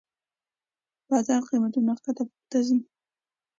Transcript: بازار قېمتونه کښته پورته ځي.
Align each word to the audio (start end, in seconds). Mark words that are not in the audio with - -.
بازار 1.09 1.41
قېمتونه 1.49 1.91
کښته 1.95 2.23
پورته 2.29 2.59
ځي. 2.67 2.77